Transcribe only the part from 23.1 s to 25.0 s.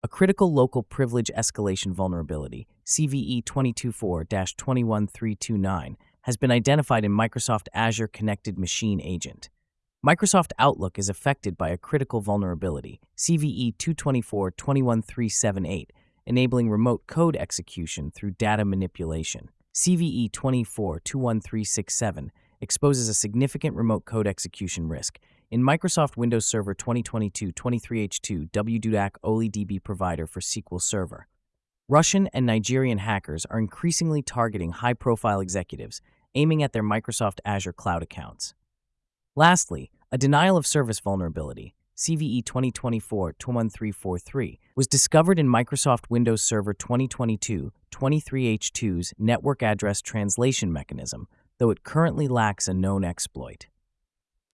significant remote code execution